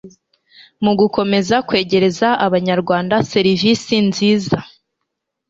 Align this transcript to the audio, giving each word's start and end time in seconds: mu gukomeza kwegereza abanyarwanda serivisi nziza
mu 0.83 0.91
gukomeza 0.99 1.55
kwegereza 1.67 2.27
abanyarwanda 2.45 3.15
serivisi 3.31 3.95
nziza 4.07 4.57